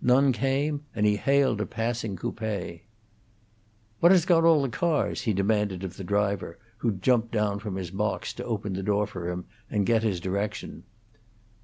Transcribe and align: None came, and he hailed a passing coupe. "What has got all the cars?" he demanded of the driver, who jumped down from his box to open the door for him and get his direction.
None 0.00 0.32
came, 0.32 0.82
and 0.92 1.06
he 1.06 1.14
hailed 1.14 1.60
a 1.60 1.66
passing 1.66 2.16
coupe. 2.16 2.80
"What 4.00 4.10
has 4.10 4.24
got 4.26 4.42
all 4.42 4.60
the 4.60 4.68
cars?" 4.68 5.20
he 5.20 5.32
demanded 5.32 5.84
of 5.84 5.96
the 5.96 6.02
driver, 6.02 6.58
who 6.78 6.90
jumped 6.90 7.30
down 7.30 7.60
from 7.60 7.76
his 7.76 7.92
box 7.92 8.32
to 8.32 8.44
open 8.44 8.72
the 8.72 8.82
door 8.82 9.06
for 9.06 9.30
him 9.30 9.44
and 9.70 9.86
get 9.86 10.02
his 10.02 10.18
direction. 10.18 10.82